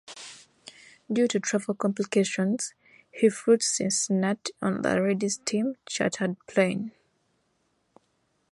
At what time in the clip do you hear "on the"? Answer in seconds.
4.59-4.99